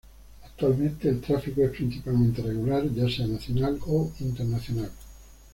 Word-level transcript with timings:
Actualmente 0.43 1.09
el 1.09 1.21
tráfico 1.21 1.61
es 1.61 1.69
principalmente 1.69 2.41
regular 2.41 2.89
ya 2.89 3.07
sea 3.07 3.27
nacional 3.27 3.79
o 3.85 4.11
internacional. 4.21 4.89